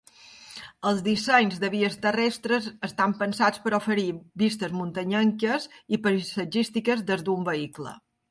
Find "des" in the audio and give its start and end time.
7.13-7.25